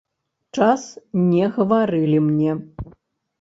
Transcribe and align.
Час 0.59 0.81
не 1.33 1.45
гаварылі 1.59 2.23
мне. 2.31 2.51